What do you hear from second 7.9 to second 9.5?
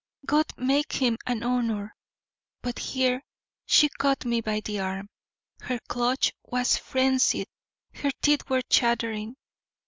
her teeth were chattering.